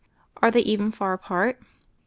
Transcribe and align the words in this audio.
Are 0.41 0.49
they 0.49 0.61
even 0.61 0.89
far 0.91 1.13
apart? 1.13 1.61